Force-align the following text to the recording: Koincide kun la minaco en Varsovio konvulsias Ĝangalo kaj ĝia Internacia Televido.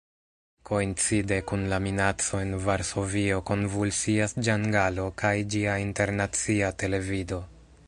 Koincide 0.67 1.35
kun 1.51 1.65
la 1.73 1.77
minaco 1.87 2.39
en 2.45 2.55
Varsovio 2.63 3.37
konvulsias 3.51 4.35
Ĝangalo 4.49 5.07
kaj 5.23 5.35
ĝia 5.57 5.79
Internacia 5.87 6.75
Televido. 6.85 7.43